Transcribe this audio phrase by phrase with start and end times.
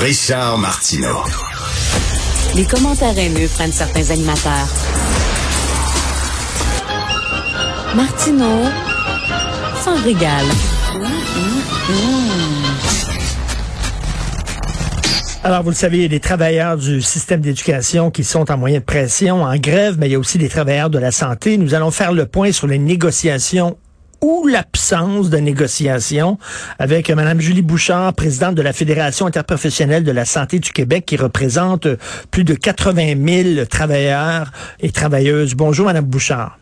[0.00, 1.22] Richard Martineau.
[2.56, 4.66] Les commentaires haineux prennent certains animateurs.
[7.94, 8.64] Martineau
[9.84, 10.46] s'en régale.
[15.44, 18.56] Alors, vous le savez, il y a des travailleurs du système d'éducation qui sont en
[18.56, 21.56] moyenne de pression, en grève, mais il y a aussi des travailleurs de la santé.
[21.56, 23.78] Nous allons faire le point sur les négociations
[24.20, 26.38] ou l'absence de négociations
[26.78, 31.16] avec Mme Julie Bouchard, présidente de la Fédération interprofessionnelle de la santé du Québec, qui
[31.16, 31.86] représente
[32.30, 33.14] plus de 80
[33.54, 35.54] 000 travailleurs et travailleuses.
[35.54, 36.58] Bonjour, Mme Bouchard.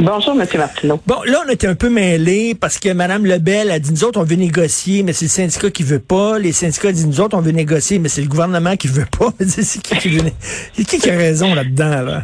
[0.00, 0.46] Bonjour, M.
[0.56, 1.00] Martineau.
[1.08, 4.20] Bon, là, on était un peu mêlés parce que Mme Lebel a dit, nous autres,
[4.20, 6.38] on veut négocier, mais c'est le syndicat qui veut pas.
[6.38, 9.32] Les syndicats disent, nous autres, on veut négocier, mais c'est le gouvernement qui veut pas.
[9.44, 10.30] c'est qui qui, veut...
[10.76, 12.22] qui qui a raison là-dedans, là?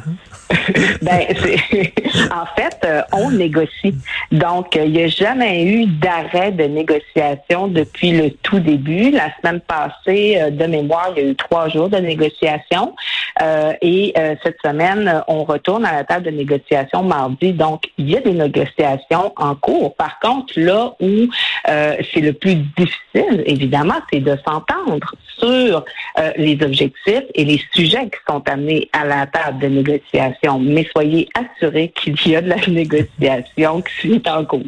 [1.02, 1.20] ben,
[2.30, 3.94] en fait, euh, on négocie.
[4.30, 9.10] Donc, il n'y a jamais eu d'arrêt de négociation depuis le tout début.
[9.10, 12.94] La semaine passée, euh, de mémoire, il y a eu trois jours de négociation.
[13.42, 17.52] Euh, et cette semaine, on retourne à la table de négociation mardi.
[17.52, 19.94] Donc, il y a des négociations en cours.
[19.96, 21.28] Par contre, là où
[21.66, 25.84] c'est le plus difficile, évidemment, c'est de s'entendre sur
[26.36, 31.28] les objectifs et les sujets qui sont amenés à la table de négociation mais soyez
[31.34, 34.62] assurés qu'il y a de la négociation qui est en cours.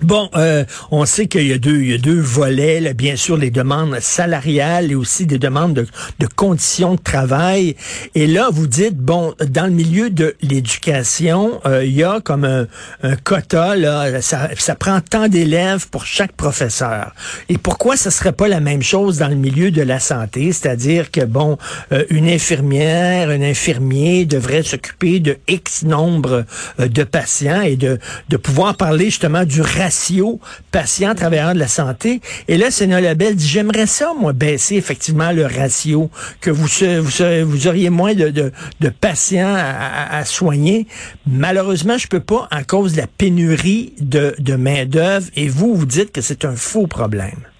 [0.00, 3.14] Bon, euh, on sait qu'il y a deux, il y a deux volets, là, bien
[3.14, 5.86] sûr, les demandes salariales et aussi des demandes de,
[6.18, 7.76] de, conditions de travail.
[8.14, 12.44] Et là, vous dites, bon, dans le milieu de l'éducation, euh, il y a comme
[12.44, 12.66] un,
[13.02, 17.14] un quota, là, ça, ça prend tant d'élèves pour chaque professeur.
[17.48, 21.10] Et pourquoi ce serait pas la même chose dans le milieu de la santé, c'est-à-dire
[21.10, 21.58] que bon,
[21.92, 26.44] euh, une infirmière, un infirmier devrait s'occuper de X nombre
[26.78, 27.98] de patients et de,
[28.30, 32.20] de pouvoir parler justement du ratio patient-travailleur de la santé.
[32.48, 37.50] Et là, Sénat Labelle dit, j'aimerais ça, moi, baisser effectivement le ratio, que vous, vous,
[37.50, 40.86] vous auriez moins de, de, patients à, à, soigner.
[41.26, 45.26] Malheureusement, je peux pas à cause de la pénurie de, de main-d'œuvre.
[45.36, 47.51] Et vous, vous dites que c'est un faux problème.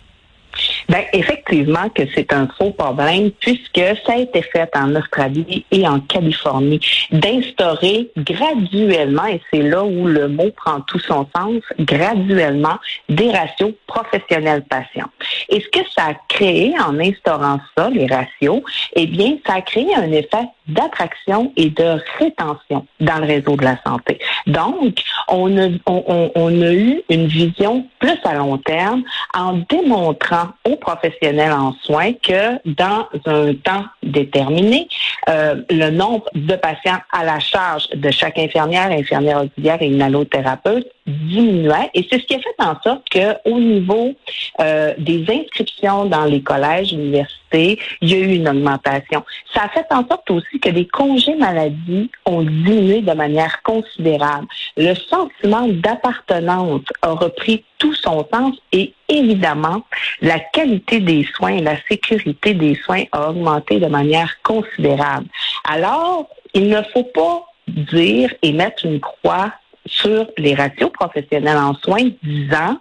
[0.88, 5.86] Ben, effectivement que c'est un faux problème puisque ça a été fait en Australie et
[5.86, 12.78] en Californie d'instaurer graduellement, et c'est là où le mot prend tout son sens, graduellement
[13.08, 15.10] des ratios professionnels patients.
[15.48, 18.62] Et ce que ça a créé en instaurant ça, les ratios,
[18.94, 23.64] eh bien, ça a créé un effet d'attraction et de rétention dans le réseau de
[23.64, 24.18] la santé.
[24.46, 29.02] Donc, on a, eu une vision plus à long terme
[29.34, 34.88] en démontrant aux professionnels en soins que dans un temps déterminé,
[35.28, 40.02] euh, le nombre de patients à la charge de chaque infirmière, infirmière auxiliaire et une
[40.02, 41.90] allothérapeute diminuait.
[41.94, 44.14] Et c'est ce qui a fait en sorte qu'au niveau
[44.60, 49.24] euh, des inscriptions dans les collèges, universités, il y a eu une augmentation.
[49.52, 54.46] Ça a fait en sorte aussi que les congés maladie ont diminué de manière considérable.
[54.76, 59.82] Le sentiment d'appartenance a repris tout son sens et évidemment,
[60.20, 65.26] la qualité des soins la sécurité des soins a augmenté de manière considérable.
[65.64, 69.52] Alors, il ne faut pas dire et mettre une croix
[69.86, 72.78] sur les ratios professionnels en soins disant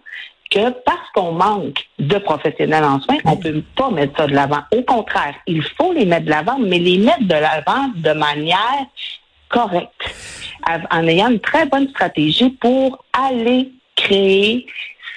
[0.50, 4.62] que parce qu'on manque de professionnels en soins, on peut pas mettre ça de l'avant.
[4.76, 8.86] Au contraire, il faut les mettre de l'avant, mais les mettre de l'avant de manière
[9.50, 9.90] correcte,
[10.92, 14.66] en ayant une très bonne stratégie pour aller créer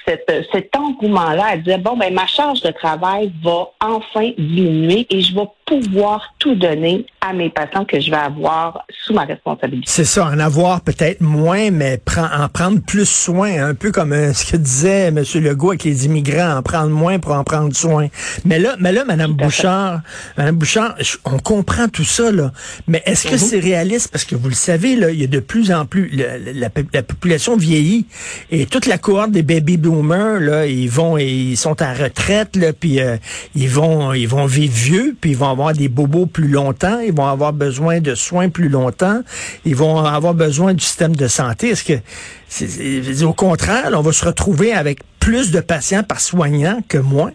[0.06, 5.34] cet engouement-là à dire, bon, ben ma charge de travail va enfin diminuer et je
[5.34, 9.86] vais pouvoir tout donner à mes patients que je vais avoir sous ma responsabilité.
[9.86, 14.32] C'est ça, en avoir peut-être moins, mais en prendre plus soin, un peu comme euh,
[14.34, 15.22] ce que disait M.
[15.34, 18.08] Legault avec les immigrants, en prendre moins pour en prendre soin.
[18.44, 20.02] Mais là, mais là, Mme Bouchard,
[20.36, 22.52] Mme Bouchard, on comprend tout ça, là.
[22.86, 23.38] Mais est-ce que mhm.
[23.38, 24.10] c'est réaliste?
[24.10, 26.70] Parce que vous le savez, là, il y a de plus en plus, la,
[27.02, 28.06] population vieillit
[28.50, 32.72] et toute la cohorte des baby boomers, là, ils vont, ils sont en retraite, là,
[32.72, 33.16] puis euh,
[33.54, 37.12] ils vont, ils vont vivre vieux, puis ils vont avoir des bobos plus longtemps, ils
[37.12, 39.23] vont avoir besoin de soins plus longtemps,
[39.65, 41.71] ils vont avoir besoin du système de santé.
[41.71, 46.99] Est-ce que, au contraire, on va se retrouver avec plus de patients par soignant que
[46.99, 47.33] moins?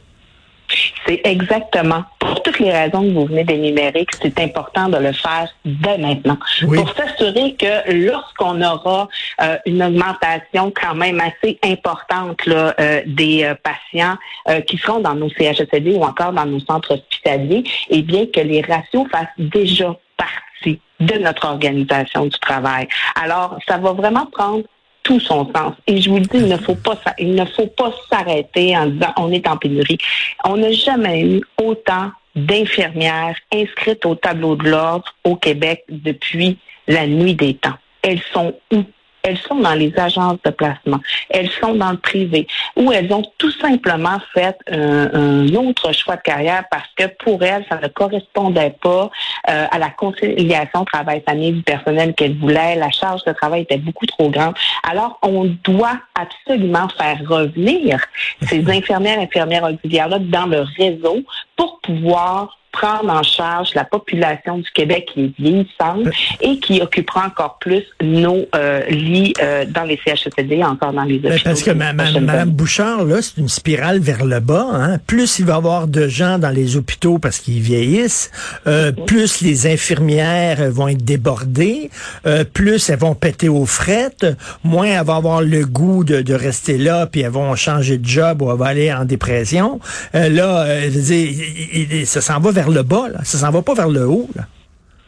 [1.05, 5.11] C'est exactement pour toutes les raisons que vous venez d'énumérer que c'est important de le
[5.11, 6.37] faire dès maintenant.
[6.61, 9.07] Pour s'assurer que lorsqu'on aura
[9.41, 14.17] euh, une augmentation quand même assez importante là, euh, des euh, patients
[14.67, 18.61] qui seront dans nos CHSLD ou encore dans nos centres hospitaliers, eh bien que les
[18.61, 22.87] ratios fassent déjà partie de notre organisation du travail.
[23.15, 24.63] Alors, ça va vraiment prendre
[25.09, 25.73] tout son sens.
[25.87, 28.85] Et je vous le dis, il ne faut pas, il ne faut pas s'arrêter en
[28.85, 29.97] disant on est en pénurie.
[30.45, 37.07] On n'a jamais eu autant d'infirmières inscrites au tableau de l'ordre au Québec depuis la
[37.07, 37.73] nuit des temps.
[38.03, 38.83] Elles sont où?
[39.23, 40.99] Elles sont dans les agences de placement.
[41.29, 42.47] Elles sont dans le privé.
[42.75, 47.65] Ou elles ont tout simplement fait un, autre choix de carrière parce que pour elles,
[47.69, 49.09] ça ne correspondait pas
[49.49, 52.75] euh, à la conciliation travail-famille du personnel qu'elles voulaient.
[52.75, 54.55] La charge de travail était beaucoup trop grande.
[54.89, 57.99] Alors, on doit absolument faire revenir
[58.41, 61.23] ces infirmières, infirmières auxiliaires-là dans le réseau
[61.55, 66.07] pour pouvoir prendre en charge la population du Québec qui est vieillissante
[66.41, 71.17] et qui occupera encore plus nos euh, lits euh, dans les CHSLD, encore dans les
[71.17, 71.43] hôpitaux.
[71.43, 74.67] parce que Mme Bouchard, là, c'est une spirale vers le bas.
[74.71, 74.97] Hein?
[75.07, 78.31] Plus il va y avoir de gens dans les hôpitaux parce qu'ils vieillissent,
[78.67, 81.89] euh, plus les infirmières vont être débordées,
[82.53, 84.25] plus elles vont péter aux frettes,
[84.63, 88.05] moins elles vont avoir le goût de, de rester là, puis elles vont changer de
[88.05, 89.79] job ou elles vont aller en dépression.
[90.13, 90.67] là,
[92.05, 93.19] ça s'en va vers vers le bas, là.
[93.23, 94.27] ça s'en va pas vers le haut.
[94.35, 94.43] Là.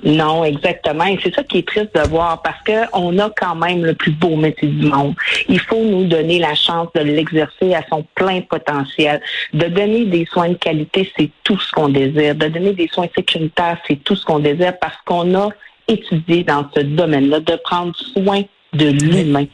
[0.04, 1.06] Non, exactement.
[1.06, 4.12] Et c'est ça qui est triste de voir parce qu'on a quand même le plus
[4.12, 5.14] beau métier du monde.
[5.48, 9.22] Il faut nous donner la chance de l'exercer à son plein potentiel.
[9.54, 12.36] De donner des soins de qualité, c'est tout ce qu'on désire.
[12.36, 15.50] De donner des soins sécuritaires, c'est tout ce qu'on désire parce qu'on a
[15.88, 18.42] étudié dans ce domaine-là, de prendre soin
[18.74, 19.46] de l'humain.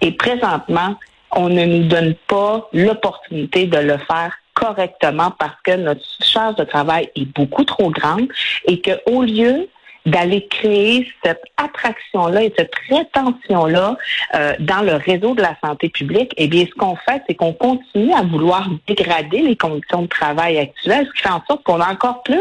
[0.00, 0.96] Et présentement,
[1.32, 6.64] on ne nous donne pas l'opportunité de le faire correctement parce que notre charge de
[6.64, 8.28] travail est beaucoup trop grande
[8.66, 9.68] et qu'au lieu
[10.06, 13.96] d'aller créer cette attraction-là et cette rétention-là
[14.34, 17.52] euh, dans le réseau de la santé publique, eh bien, ce qu'on fait, c'est qu'on
[17.52, 21.80] continue à vouloir dégrader les conditions de travail actuelles, ce qui fait en sorte qu'on
[21.80, 22.38] a encore plus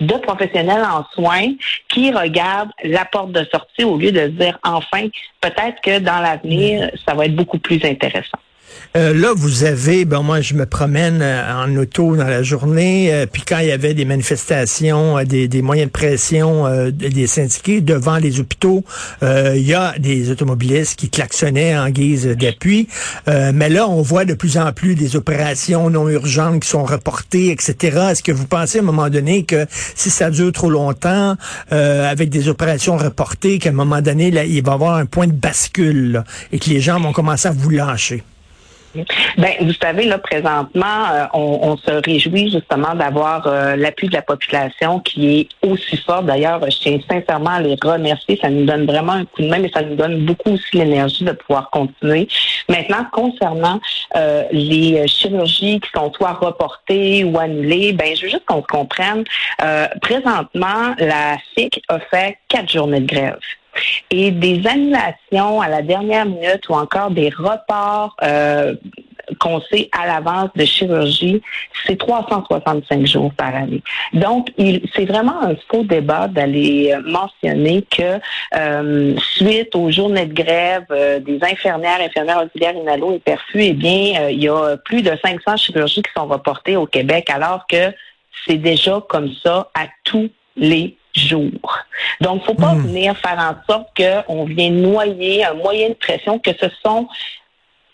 [0.00, 1.54] de professionnels en soins
[1.88, 5.08] qui regardent la porte de sortie au lieu de dire, enfin,
[5.40, 8.38] peut-être que dans l'avenir, ça va être beaucoup plus intéressant.
[8.96, 13.12] Euh, là, vous avez, ben moi, je me promène euh, en auto dans la journée,
[13.12, 18.18] euh, puis quand il y avait des manifestations, des, moyens de pression des syndiqués devant
[18.18, 18.84] les hôpitaux,
[19.22, 22.88] il y a des automobilistes qui klaxonnaient en guise d'appui.
[23.26, 27.50] mais là, on voit de plus en plus des opérations non urgentes qui sont reportées,
[27.50, 28.08] etc.
[28.10, 31.36] Est-ce que vous pensez à un moment donné que si ça dure trop longtemps,
[31.70, 35.26] avec des opérations reportées, qu'à un moment donné, là, il va y avoir un point
[35.26, 38.22] de bascule et que les gens vont commencer à vous lâcher?
[39.36, 44.22] Ben, vous savez, là, présentement, euh, on, se réjouit justement d'avoir euh, l'appui de la
[44.22, 46.22] population qui est aussi fort.
[46.22, 48.38] D'ailleurs, je tiens sincèrement à les remercier.
[48.40, 51.24] Ça nous donne vraiment un coup de main, mais ça nous donne beaucoup aussi l'énergie
[51.24, 52.28] de pouvoir continuer.
[52.68, 53.80] Maintenant, concernant
[54.16, 58.66] euh, les chirurgies qui sont soit reportées ou annulées, ben, je veux juste qu'on se
[58.66, 59.24] comprenne.
[60.00, 63.38] présentement, la FIC a fait quatre journées de grève
[64.10, 68.74] et des annulations à la dernière minute ou encore des reports euh,
[69.40, 71.40] qu'on sait à l'avance de chirurgie,
[71.86, 73.82] c'est 365 jours par année.
[74.12, 74.48] Donc,
[74.94, 78.20] c'est vraiment un faux débat d'aller euh, mentionner que
[78.54, 80.84] euh, suite aux journées de grève
[81.22, 85.56] des infirmières, infirmières auxiliaires inhalo et perfus, eh bien, il y a plus de 500
[85.56, 87.92] chirurgies qui sont reportées au Québec, alors que
[88.46, 91.78] c'est déjà comme ça à tous les jours.
[92.20, 92.86] Donc, faut pas hmm.
[92.86, 97.08] venir faire en sorte qu'on vient noyer un moyen de pression que ce sont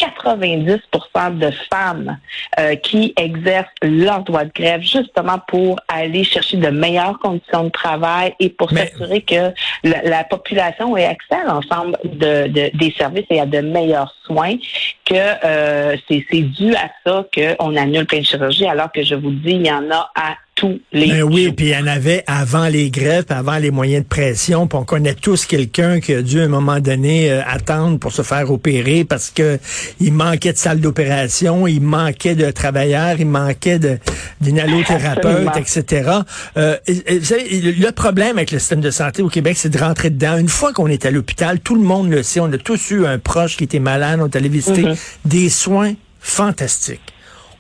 [0.01, 2.19] 90% de femmes
[2.59, 7.71] euh, qui exercent leur droit de grève justement pour aller chercher de meilleures conditions de
[7.71, 9.53] travail et pour s'assurer que
[9.85, 14.57] la, population ait accès à l'ensemble de, des services et à de meilleurs soins,
[15.05, 19.31] que euh, c'est dû à ça qu'on annule plein de chirurgies, alors que je vous
[19.31, 20.37] dis, il y en a à
[20.93, 24.67] ben oui, puis il y en avait avant les grèves, avant les moyens de pression,
[24.67, 28.13] puis on connaît tous quelqu'un qui a dû à un moment donné euh, attendre pour
[28.13, 29.59] se faire opérer parce que
[30.01, 33.79] il manquait de salle d'opération, il manquait de travailleurs, il manquait
[34.41, 36.11] d'inhalothérapeutes, etc.
[36.57, 40.37] Euh, le problème avec le système de santé au Québec, c'est de rentrer dedans.
[40.37, 43.07] Une fois qu'on est à l'hôpital, tout le monde le sait, on a tous eu
[43.07, 44.99] un proche qui était malade, on est allé visiter mm-hmm.
[45.25, 47.01] des soins fantastiques.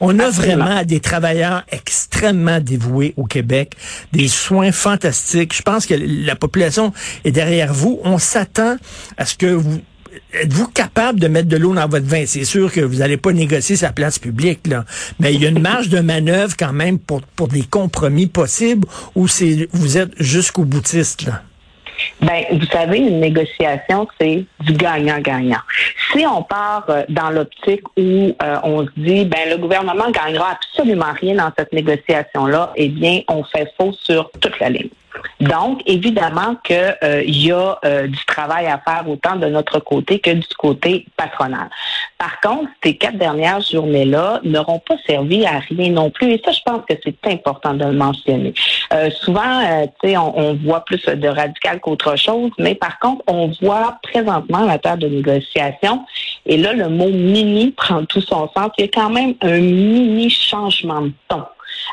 [0.01, 3.75] On a vraiment des travailleurs extrêmement dévoués au Québec,
[4.13, 5.55] des soins fantastiques.
[5.55, 6.93] Je pense que la population
[7.25, 8.01] est derrière vous.
[8.03, 8.77] On s'attend
[9.17, 9.81] à ce que vous
[10.33, 12.25] êtes-vous capable de mettre de l'eau dans votre vin?
[12.27, 14.85] C'est sûr que vous n'allez pas négocier sa place publique, là.
[15.19, 18.87] Mais il y a une marge de manœuvre quand même pour, pour des compromis possibles
[19.15, 21.43] ou c'est vous êtes jusqu'au boutiste, là?
[22.21, 25.61] Ben, vous savez, une négociation, c'est du gagnant-gagnant.
[26.13, 30.53] Si on part euh, dans l'optique où euh, on se dit, ben, le gouvernement gagnera
[30.53, 34.91] absolument rien dans cette négociation-là, eh bien, on fait faux sur toute la ligne.
[35.41, 40.19] Donc, évidemment qu'il euh, y a euh, du travail à faire autant de notre côté
[40.19, 41.71] que du côté patronal.
[42.19, 46.33] Par contre, ces quatre dernières journées-là n'auront pas servi à rien non plus.
[46.33, 48.53] Et ça, je pense que c'est important de le mentionner.
[48.93, 49.61] Euh, souvent,
[50.03, 54.65] sais, on, on, voit plus de radical qu'autre chose, mais par contre, on voit présentement
[54.67, 56.05] la table de négociation.
[56.47, 58.71] Et là, le mot mini prend tout son sens.
[58.79, 61.45] Il y a quand même un mini changement de ton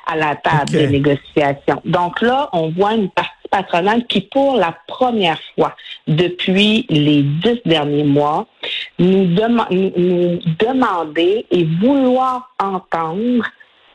[0.05, 1.81] à la table de négociation.
[1.85, 5.75] Donc là, on voit une partie patronale qui, pour la première fois
[6.07, 8.47] depuis les dix derniers mois,
[8.99, 13.45] nous, nous demander et vouloir entendre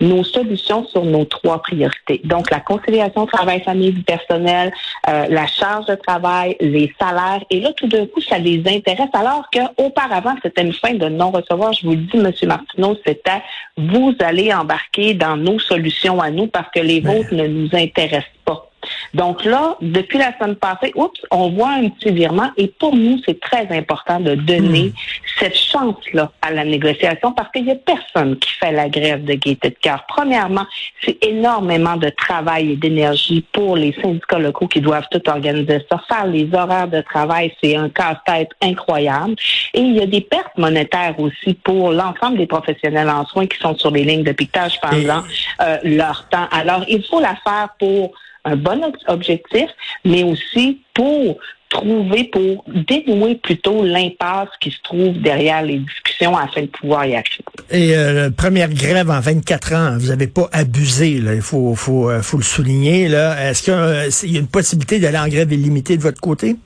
[0.02, 2.21] nos solutions sur nos trois priorités.
[2.25, 4.73] Donc, la conciliation travail-famille du personnel,
[5.09, 7.42] euh, la charge de travail, les salaires.
[7.50, 11.73] Et là, tout d'un coup, ça les intéresse, alors qu'auparavant, c'était une fin de non-recevoir.
[11.73, 12.32] Je vous le dis, M.
[12.49, 13.42] Martineau, c'était
[13.76, 18.26] vous allez embarquer dans nos solutions à nous parce que les vôtres ne nous intéressent
[18.44, 18.72] pas.
[19.14, 23.19] Donc là, depuis la semaine passée, oups, on voit un petit virement et pour nous,
[23.26, 24.92] c'est très important de donner hmm.
[25.38, 29.35] cette chance-là à la négociation parce qu'il n'y a personne qui fait la grève de
[29.35, 30.04] gaieté de cœur.
[30.09, 30.66] Premièrement,
[31.04, 36.00] c'est énormément de travail et d'énergie pour les syndicats locaux qui doivent tout organiser ça.
[36.09, 39.35] Faire les horaires de travail, c'est un casse-tête incroyable.
[39.75, 43.59] Et il y a des pertes monétaires aussi pour l'ensemble des professionnels en soins qui
[43.59, 45.23] sont sur les lignes de piquetage pendant
[45.61, 46.49] euh, leur temps.
[46.50, 48.12] Alors, il faut la faire pour
[48.44, 49.68] un bon objectif,
[50.04, 51.38] mais aussi pour
[51.72, 57.16] trouver, pour dénouer plutôt l'impasse qui se trouve derrière les discussions afin de pouvoir y
[57.16, 57.44] accéder.
[57.70, 62.11] Et euh, première grève en 24 ans, vous n'avez pas abusé, là, il faut, faut,
[62.11, 63.04] euh, faut le souligner.
[63.04, 66.56] Est-ce qu'il y a une possibilité d'aller en grève illimitée de votre côté?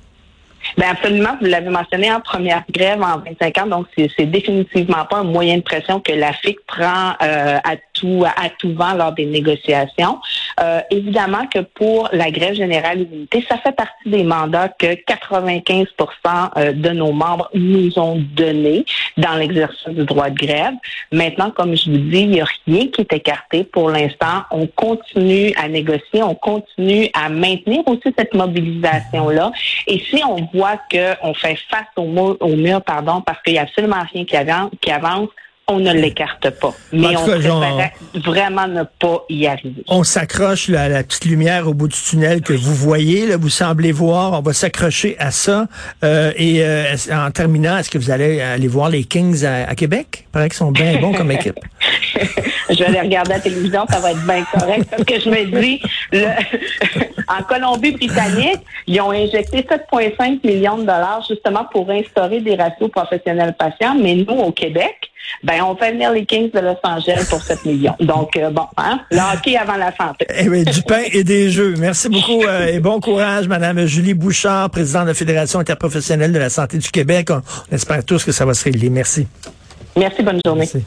[0.77, 5.19] Bien absolument, vous l'avez mentionné en première grève en 25 ans, donc c'est définitivement pas
[5.19, 9.13] un moyen de pression que la FIC prend euh, à tout à tout vent lors
[9.13, 10.19] des négociations.
[10.59, 15.87] Euh, évidemment que pour la grève générale illimitée, ça fait partie des mandats que 95%
[16.57, 18.87] euh, de nos membres nous ont donnés
[19.19, 20.73] dans l'exercice du droit de grève.
[21.13, 24.45] Maintenant, comme je vous dis, il n'y a rien qui est écarté pour l'instant.
[24.51, 29.53] On continue à négocier, on continue à maintenir aussi cette mobilisation-là.
[29.87, 33.59] Et si on voit qu'on fait face au mur, au mur pardon, parce qu'il n'y
[33.59, 35.29] a absolument rien qui avance
[35.69, 36.73] on ne l'écarte pas.
[36.93, 37.93] Mais on préférait
[38.25, 39.83] vraiment ne pas y arriver.
[39.89, 43.49] On s'accroche à la petite lumière au bout du tunnel que vous voyez, là, vous
[43.49, 44.35] semblez voir.
[44.35, 45.67] On va s'accrocher à ça.
[46.05, 50.27] Euh, et euh, en terminant, est-ce que vous allez aller voir les Kings à, Québec?
[50.29, 51.59] Il paraît qu'ils sont bien bons comme équipe.
[52.71, 54.87] je vais aller regarder la télévision, ça va être bien correct.
[54.91, 55.83] Parce que je me dis,
[57.29, 63.55] en Colombie-Britannique, ils ont injecté 7,5 millions de dollars justement pour instaurer des ratios professionnels
[63.59, 63.97] patients.
[64.01, 65.11] Mais nous, au Québec,
[65.43, 67.95] ben, on fait venir les Kings de Los Angeles pour 7 millions.
[68.01, 70.27] Donc, euh, bon, hein, le hockey avant la santé.
[70.35, 71.75] Eh oui, du pain et des jeux.
[71.79, 76.39] Merci beaucoup euh, et bon courage, Madame Julie Bouchard, présidente de la Fédération interprofessionnelle de
[76.39, 77.29] la santé du Québec.
[77.31, 77.43] On,
[77.75, 78.91] espère tous que ça va se régler.
[78.91, 79.27] Merci.
[79.97, 80.69] Merci, bonne journée.
[80.73, 80.85] Merci.